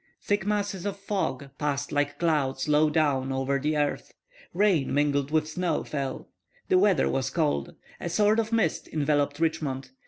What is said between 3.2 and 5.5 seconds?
over the earth. Rain mingled with